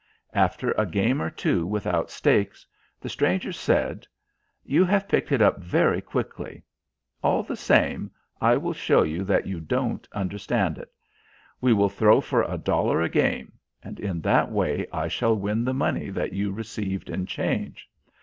After 0.33 0.71
a 0.79 0.87
game 0.87 1.21
or 1.21 1.29
two 1.29 1.63
without 1.63 2.09
stakes, 2.09 2.65
the 2.99 3.07
stranger 3.07 3.51
said: 3.53 4.07
"You 4.63 4.83
have 4.83 5.07
picked 5.07 5.31
it 5.31 5.43
up 5.43 5.59
very 5.59 6.01
quickly. 6.01 6.63
All 7.21 7.43
the 7.43 7.55
same, 7.55 8.09
I 8.41 8.57
will 8.57 8.73
show 8.73 9.03
you 9.03 9.23
that 9.25 9.45
you 9.45 9.59
don't 9.59 10.07
understand 10.11 10.79
it. 10.79 10.91
We 11.61 11.73
will 11.73 11.87
throw 11.89 12.19
for 12.19 12.41
a 12.41 12.57
dollar 12.57 12.99
a 12.99 13.09
game, 13.09 13.51
and 13.83 13.99
in 13.99 14.21
that 14.21 14.51
way 14.51 14.87
I 14.91 15.07
shall 15.07 15.35
win 15.37 15.63
the 15.63 15.71
money 15.71 16.09
that 16.09 16.33
you 16.33 16.51
received 16.51 17.07
in 17.11 17.27
change. 17.27 17.87